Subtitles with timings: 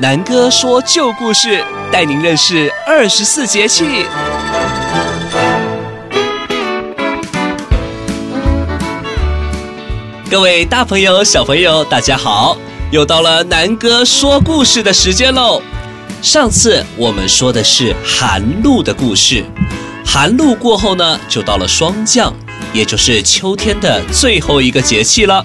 [0.00, 1.62] 南哥说旧故事，
[1.92, 4.06] 带您认识二十四节气。
[10.30, 12.56] 各位大朋友、小朋友，大家好！
[12.90, 15.60] 又到了南哥说故事的时间喽。
[16.22, 19.44] 上次我们说的是寒露的故事，
[20.06, 22.32] 寒露过后呢，就到了霜降，
[22.72, 25.44] 也就是秋天的最后一个节气了。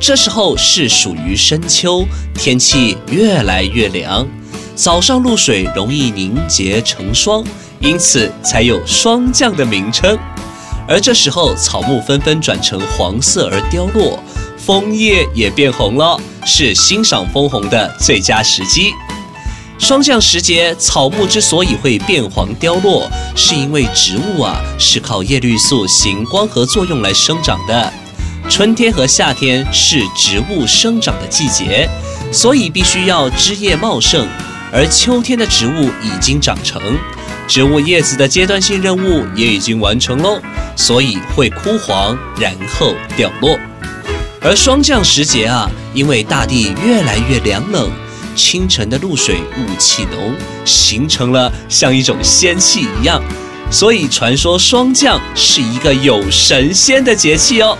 [0.00, 4.26] 这时候是属于深秋，天气越来越凉，
[4.74, 7.44] 早上露水容易凝结成霜，
[7.78, 10.18] 因此才有霜降的名称。
[10.88, 14.20] 而这时候草木纷纷转成黄色而凋落，
[14.58, 18.90] 枫叶也变红了，是欣赏枫红的最佳时机。
[19.82, 27.92] 霜降时节，草木之所以会变黄凋落，是因为植物啊是靠叶绿素行光合作用来生长的。
[28.48, 31.90] 春天和夏天是植物生长的季节，
[32.30, 34.24] 所以必须要枝叶茂盛。
[34.72, 36.80] 而秋天的植物已经长成，
[37.48, 40.40] 植物叶子的阶段性任务也已经完成喽，
[40.76, 43.58] 所以会枯黄，然后掉落。
[44.40, 47.90] 而霜降时节啊，因为大地越来越凉冷，
[48.34, 53.22] 清晨的露水雾气浓，形成了像一种仙气一样，
[53.70, 57.76] 所以传说霜降是一个有神仙的节气哦。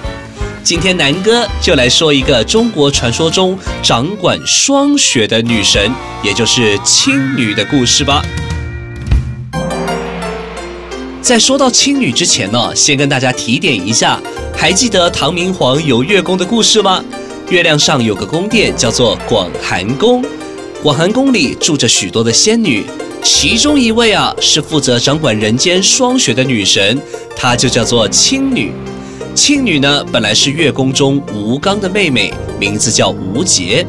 [0.64, 8.22] 今天南哥就来说一个中国传说中掌管霜雪的女神，也就是青女的故事吧。
[11.20, 14.20] 在说到青女之前呢，先跟大家提点一下，
[14.56, 17.02] 还记得唐明皇游月宫的故事吗？
[17.48, 20.24] 月亮上有个宫殿叫做广寒宫，
[20.82, 22.84] 广寒宫里住着许多的仙女，
[23.22, 27.00] 其中一位啊是负责掌管人间霜雪的女神，
[27.36, 28.72] 她就叫做青女。
[29.32, 33.86] 青女呢，本来是月宫中吴刚的妹妹，名字叫吴洁。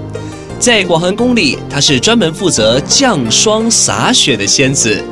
[0.60, 5.04] 在广寒宫里，她是专门负责降霜洒雪的仙子。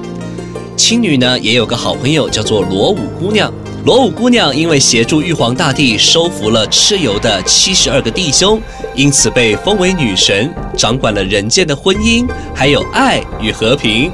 [0.78, 3.52] 青女呢，也有个好朋友叫做罗武姑娘。
[3.84, 8.62] 罗武姑娘因为协助玉皇大帝收服了蚩尤的七十二个弟兄，
[8.94, 14.12] 因此被封为女神，掌管了人间的婚姻，还有爱与和平。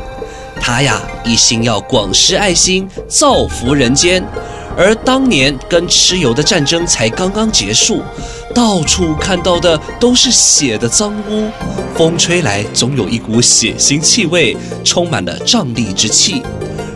[0.62, 4.24] 她呀，一心要广施爱心，造福人间。
[4.78, 8.02] 而当年跟蚩尤的战争才刚刚结束，
[8.56, 11.50] 到处看到的都是血的脏污，
[11.94, 16.42] 风吹来总有一股血腥气味，充满了瘴疠之气。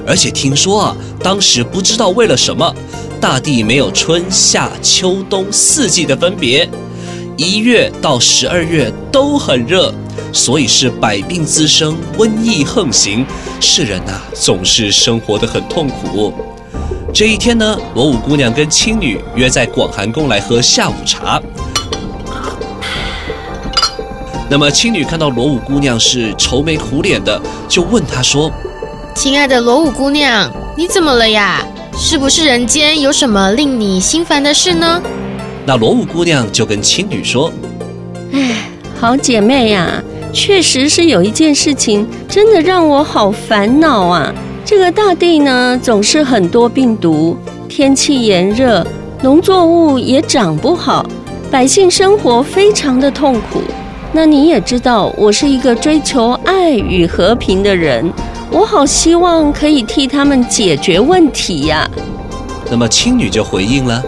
[0.08, 2.74] 而且听说啊，当时不知道为了什么，
[3.20, 6.70] 大地没有春夏秋冬四季的分别，
[7.38, 9.94] 一月到十二月都很热，
[10.34, 13.26] 所以是百病滋生，瘟疫横行，
[13.60, 16.34] 世人呐、总是生活得很痛苦。
[17.14, 21.42] 这一天呢，罗五姑娘跟青女约在广寒宫来喝下午茶。
[24.50, 28.52] 那么青女看到罗五姑娘是愁眉苦脸的，就问她说
[29.14, 31.66] ：“亲爱的罗武姑娘，你怎么了呀？
[31.94, 35.02] 是不是人间有什么令你心烦的事呢？”
[35.66, 37.52] 那罗武姑娘就跟青女说
[38.34, 40.02] ：“哎，好姐妹呀，
[40.34, 44.34] 确实是有一件事情，真的让我好烦恼啊。”
[44.66, 48.86] 这个大地呢，总是很多病毒，天气炎热，
[49.22, 51.06] 农作物也长不好，
[51.52, 53.62] 百姓生活非常的痛苦。
[54.14, 58.12] 那你也知道，我是一个追求爱与和平的人，
[58.52, 61.90] 我好希望可以替他们解决问题呀。
[62.70, 64.04] 那么青女就回应了：“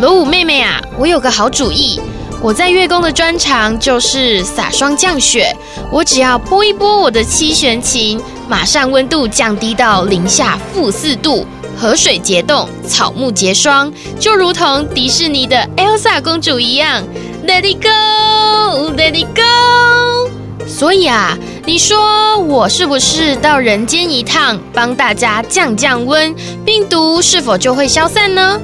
[0.00, 2.00] 罗武妹妹啊，我有个好主意。
[2.40, 5.54] 我在月宫的专长就是撒霜降雪，
[5.90, 11.46] 我只要拨一拨我的七弦琴。”马上温度降低到零下负四度，
[11.76, 17.04] 河水结冻，草木结霜，就如同迪士尼的 Elsa 公主一样
[17.46, 20.30] ，Let it go，Let it go。
[20.68, 26.32] 所以啊，你说我是不是到人间一趟，帮大家降降温，
[26.64, 28.60] 病毒是否就会消散呢？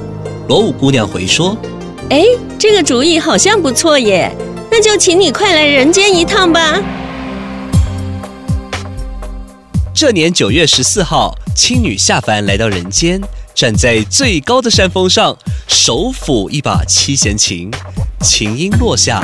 [0.47, 1.57] 罗武姑娘回说
[2.11, 2.23] ：“哎，
[2.59, 4.31] 这个主意好像不错耶，
[4.71, 6.75] 那就请你快来人间一趟吧。”
[9.93, 13.19] 这年九月十四号，青女下凡来到人间，
[13.55, 15.35] 站在最高的山峰上，
[15.67, 17.71] 手抚一把七弦琴，
[18.21, 19.21] 琴音落下，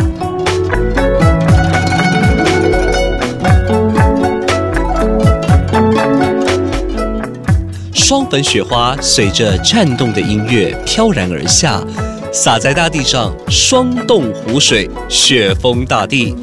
[8.12, 11.82] 霜粉雪花随着颤动的音乐飘然而下，
[12.30, 16.36] 洒在大地上，霜冻湖水，雪封大地，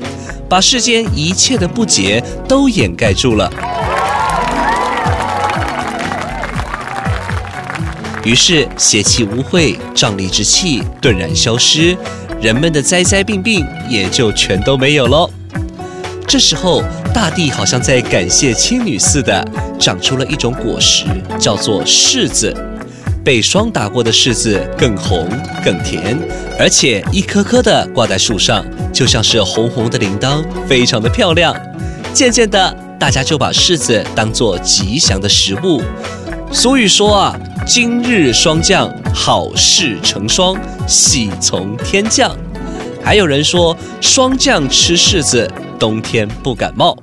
[0.48, 3.52] 把世间一切的不洁都掩盖住了。
[8.24, 11.94] 于是邪气污秽、瘴疠之气顿然消失，
[12.40, 15.28] 人们的灾灾病病也就全都没有喽。
[16.26, 16.82] 这时候，
[17.12, 19.44] 大地好像在感谢青女似的，
[19.78, 21.04] 长出了一种果实，
[21.38, 22.54] 叫做柿子。
[23.24, 25.28] 被霜打过的柿子更红
[25.64, 26.18] 更甜，
[26.58, 31.54] 而且一颗颗的挂在树上，就像是红红的铃铛，非常的漂亮。
[32.14, 35.82] 渐渐的，大家就把柿子当做吉祥的食物。
[36.50, 40.56] 俗语说啊，今日霜降，好事成双，
[40.86, 42.34] 喜从天降。
[43.02, 46.96] 还有人说，霜降吃柿子，冬天不感冒。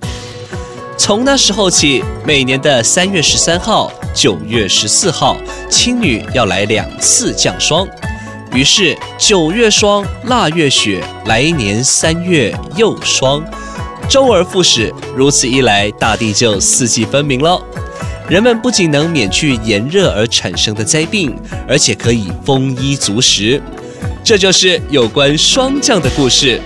[0.98, 5.38] 从那时候起，每年的三月十三号、九月十四号，
[5.70, 7.88] 青女要来两次降霜。
[8.54, 13.44] 于是九月霜，腊月雪，来年三月又霜，
[14.10, 14.94] 周而复始。
[15.16, 17.62] 如此一来，大地就四季分明了。
[18.30, 21.38] 人们不仅能免去炎热而产生的灾病，
[21.68, 23.62] 而且可以丰衣足食。
[24.24, 26.60] 这就是有关霜降的故事。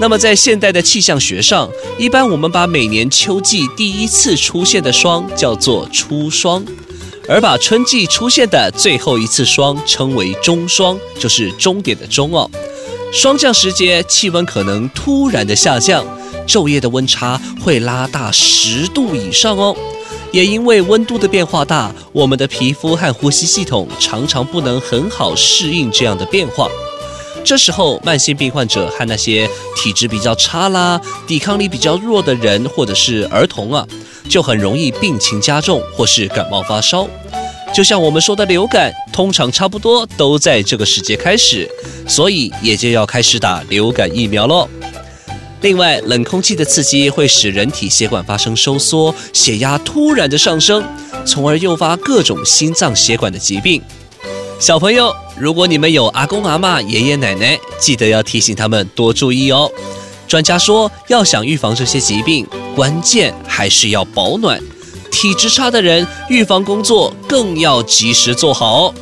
[0.00, 6.64] 那么，在现代的气象学上，一般我们把每年秋季第一次出现的霜叫做初霜，
[7.28, 12.50] 而把春季出现的最后一次霜称为终霜，就是终点的终哦。
[13.12, 16.04] 霜降时节，气温可能突然的下降，
[16.44, 19.76] 昼夜的温差会拉大十度以上哦。
[20.32, 26.68] 也因为温度的变化大，我们的皮肤和呼吸系统常常不能很好适应这样的变化。
[27.44, 33.86] 这时候，慢性病患者和那些体质比较差啦、抵抗力比较弱的人，或者是儿童啊，
[34.30, 37.06] 就很容易病情加重或是感冒发烧。
[37.74, 41.68] 就像我们说的流感，通常差不多都在这个时节开始，
[42.08, 44.66] 所以也就要开始打流感疫苗喽。
[45.60, 50.82] 另外，冷空气的刺激会使人体血管发生收缩，血压突然的上升，
[51.26, 53.82] 从而诱发各种心脏血管的疾病。
[54.60, 59.70] 小朋友，如果你们有阿公阿嬷、爷爷奶奶，记得要提醒他们多注意哦。
[60.26, 64.58] 专家说，要想预防这些疾病，关键还是要保暖。
[65.10, 68.94] 体质差的人，预防工作更要及时做好。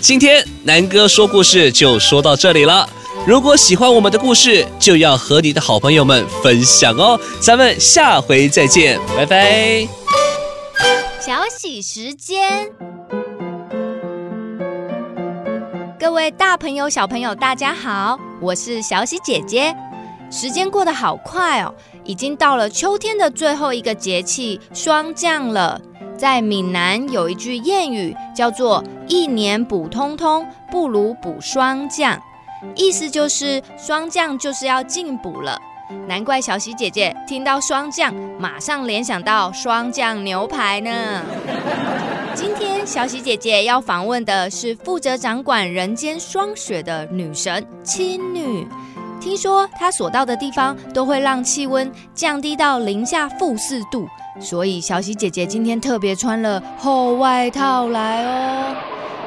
[0.00, 2.88] 今天南哥说故事就说到这里了。
[3.26, 7.18] 如果喜欢我们的故事，就要和你的好朋友们分享哦。
[7.40, 9.86] 咱们下回再见，拜拜。
[11.20, 12.97] 小喜时间。
[16.00, 19.74] 各位大朋友、小朋友，大家好，我是小喜姐姐。
[20.30, 21.74] 时间过得好快哦，
[22.04, 25.80] 已经到了秋天的最后一个节气——霜降了。
[26.16, 32.16] 在闽南有一句谚语，叫做“一年补通通，不如补霜降”，
[32.76, 35.60] 意思就是霜降就是要进补了。
[36.06, 41.24] 难怪小喜姐姐听到霜降，马上联想到霜降牛排呢。
[42.34, 48.66] 今天小喜姐姐要访问的是负责掌管人间霜雪的女神青女。
[49.20, 54.08] 听说她所到的地方都会让气温降低到零下负四度，
[54.40, 58.74] 所以小喜姐姐今天特别穿了厚外套来哦。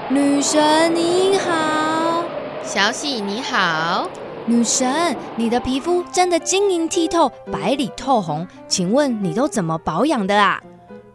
[0.10, 2.24] 女神你好，
[2.64, 4.10] 小喜你好。
[4.48, 10.60] 女神，你的皮肤真的晶莹剔透，白里透红，请问你都怎么保养的啊？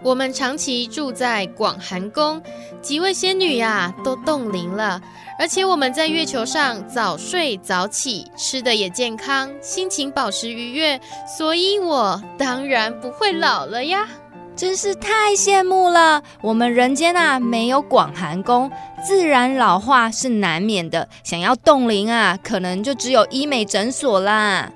[0.02, 2.40] 我们长期住在广寒宫，
[2.80, 5.00] 几位仙女呀都冻龄了，
[5.38, 11.00] 而且我们在月球上早睡早起，吃的也健康，心情保持愉悦，
[11.36, 14.06] 所以我当然不会老了呀。
[14.54, 16.22] 真是太羡慕了！
[16.40, 18.70] 我们人间啊，没有广寒宫，
[19.06, 21.06] 自然老化是难免的。
[21.22, 24.72] 想要冻龄啊，可能就只有医美诊所啦。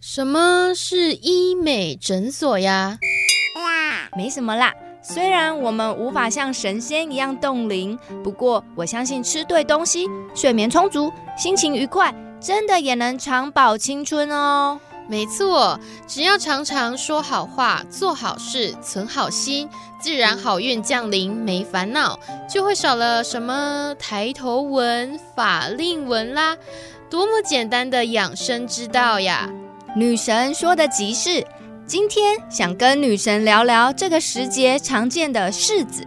[0.00, 2.96] 什么是医美诊所呀？
[4.16, 4.72] 没什么啦。
[5.02, 14.80] 虽然我们无法像神仙一样冻龄，不过我相信吃对东西、睡眠充足、心情愉快，真的也能长保青春哦。
[15.08, 19.68] 没错，只要常常说好话、做好事、存好心，
[20.00, 22.18] 自然好运降临，没烦恼，
[22.52, 26.56] 就会少了什么抬头纹、法令纹啦。
[27.08, 29.48] 多么简单的养生之道呀！
[29.94, 31.46] 女神说的极是。
[31.86, 36.04] 今天想跟女神聊聊这个时节常见的柿子。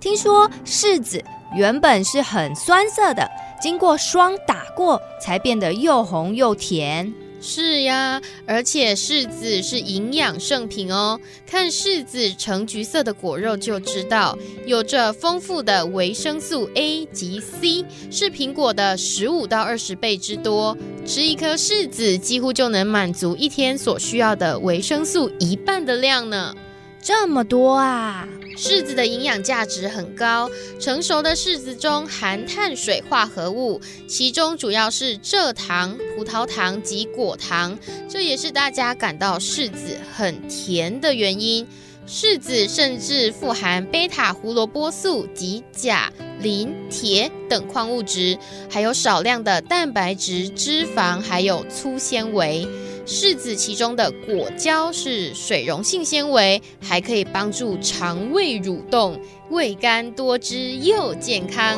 [0.00, 1.22] 听说柿子
[1.54, 3.30] 原本是很酸涩的，
[3.62, 7.14] 经过霜打过，才变得又红又甜。
[7.40, 11.18] 是呀，而且柿子是营养圣品哦。
[11.46, 20.76] 看柿子橙橘色的果肉就知道，有着丰富的维生素 A 及 C，是苹果的十五到二十倍之多。
[21.06, 26.54] 吃一颗柿子几乎就能满足一天所需要的维生素一半的量呢。
[27.02, 28.28] 这么多啊！
[28.60, 41.66] 柿子的营养价值很高，成熟的柿子中含碳水化合物，其中主要是蔗糖、葡萄糖及果糖，这也是大家感到柿子很甜的原因。
[42.06, 48.36] 柿子甚至富含贝塔胡萝卜素及钾、磷、铁等矿物质，
[48.68, 52.68] 还有少量的蛋白质、脂肪，还有粗纤维。
[53.10, 61.76] 柿子其中的果胶是水溶性纤维，还可以帮助肠胃蠕动，味甘多汁又健康。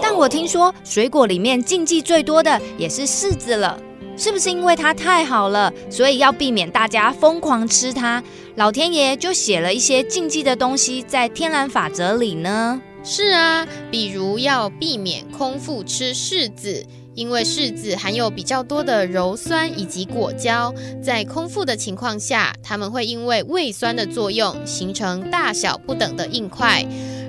[0.00, 3.76] 但我听说水果里面禁忌最多的也是柿子了。
[4.16, 8.22] 是不是因为它太好了，所以要避免大家疯狂吃它？
[8.54, 12.80] 老天爷就写了一些禁忌的东西在天然法则里呢？
[13.02, 26.84] 是啊，比如要避免空腹吃柿子，因为柿子含有比较多的鞣酸以及果胶，在空腹的情况下，它们会因为胃酸的作用，形成大小不等的硬块。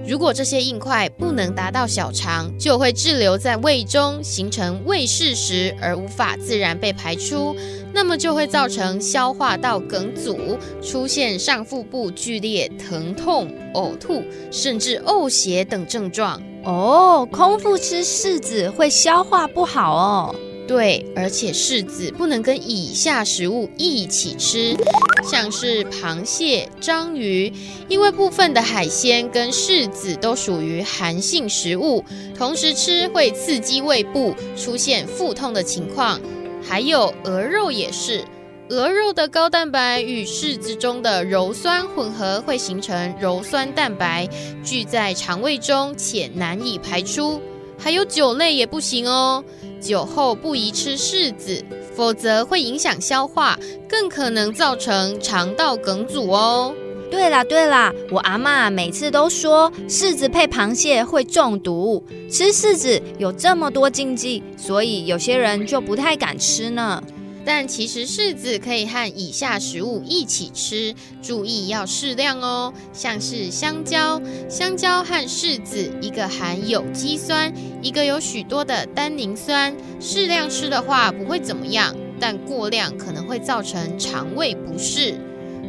[0.07, 7.55] 如果这些硬块不能达到小肠，就会滞留在胃中，形成胃柿石，而无法自然被排出，
[7.91, 16.39] 那么就会造成消化道梗阻，出现上腹部剧烈疼痛、呕吐，甚至呕血等症状。
[16.65, 20.35] 哦，空腹吃柿子会消化不好哦。
[20.67, 24.75] 对，而且柿子不能跟以下食物一起吃，
[25.23, 27.53] 像是螃蟹、章鱼，
[27.87, 32.03] 因为部分的海鲜跟柿子都属于寒性食物，
[32.35, 36.19] 同时吃会刺激胃部，出现腹痛的情况。
[36.67, 38.25] 还有鹅肉也是，
[38.69, 44.27] 鹅肉的高蛋白与柿子中的鞣酸混合，会形成鞣酸蛋白，
[44.63, 47.39] 聚在肠胃中且难以排出。
[47.77, 49.43] 还有酒类也不行哦。
[49.79, 56.73] 酒后不宜吃柿子，否则会影响消化，更可能造成肠道梗阻哦。
[57.11, 67.03] 对啦对啦，我阿妈每次都说柿子配螃蟹会中毒，吃柿子有这么多禁忌，所以有些人就不太敢吃呢。
[67.45, 72.73] 但其实柿子可以和以下食物一起吃，注意要适量哦。
[72.91, 85.13] 像是香蕉，香蕉和柿子，一个含有机酸，一个有许多的单宁酸，适量吃的话不会怎么样，但过量可能会造成肠胃不适。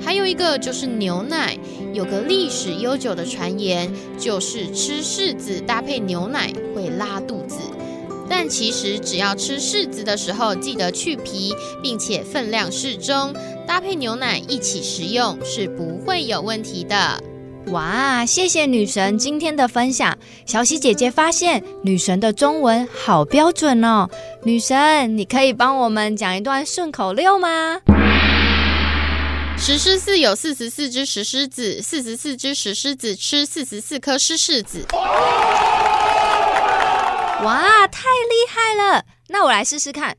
[0.01, 1.59] 还有一个就是牛奶，
[1.93, 7.59] 有个历史悠久的传言，就是吃柿子搭配牛奶会拉肚子。
[8.29, 13.35] 但其实只要吃柿子的时候，记得去皮，并且分量适中，
[13.67, 17.23] 搭配牛奶一起食用是不会有问题的。
[17.73, 20.17] 哇，谢谢女神今天的分享。
[20.45, 24.09] 小喜姐姐发现女神的中文好标准哦。
[24.45, 27.81] 女神，你可以帮我们讲一段顺口溜吗？
[29.59, 34.87] 石狮寺有四十四只石狮子，四十四只石狮子吃四十四颗湿柿子。
[37.43, 39.05] 哇，太厉害了！
[39.29, 40.17] 那我来试试看。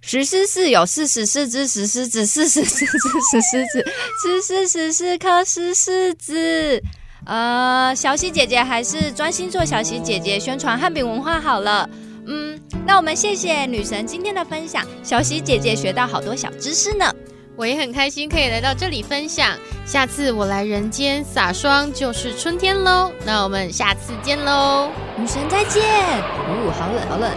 [0.00, 3.84] 石狮寺有四十四只石狮子，四十四只石狮子，
[4.22, 6.82] 吃四十四颗石狮子。
[7.24, 11.88] 呃，小喜姐姐还是专心做小喜姐姐宣传汉饼文化好了。
[12.26, 17.12] 嗯，那我们谢谢女神今天的分享，小喜姐姐学到好多小知识呢。
[17.56, 23.10] 我也很开心可以来到这里分享，下次我来人间撒霜就是春天喽。
[23.24, 25.82] 那我们下次见喽，女神再见。
[25.82, 27.32] 哦，好冷好冷。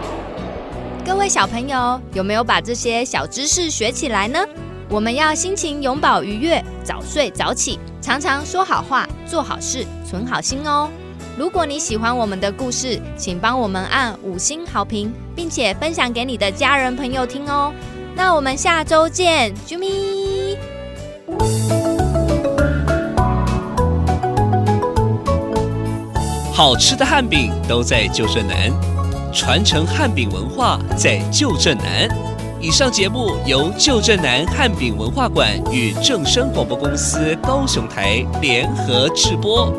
[1.06, 4.38] 各位小朋友有没有把这些小知识学起来呢？
[4.90, 10.90] 我们要心情永葆愉悦，早睡早起，常常说好话，做好事，存好心哦。
[11.38, 17.72] 如果你喜欢我们的故事，请帮我们按五星好评，并且分享给你的家人朋友听哦。
[18.22, 20.54] 那我们下周见，啾咪！
[26.52, 28.70] 好吃的汉饼都在旧振南，
[29.32, 32.06] 传承汉饼文化在旧振南。
[32.60, 39.72] 以上节目由旧振南汉饼文化馆与正声广播公司高雄台联合制播。